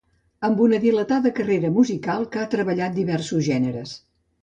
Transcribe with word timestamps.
Amb 0.47 0.63
una 0.67 0.79
dilatada 0.85 1.33
carrera 1.41 1.71
musical 1.77 2.27
que 2.35 2.43
ha 2.43 2.49
treballat 2.57 3.01
diversos 3.01 3.51
gèneres. 3.53 3.99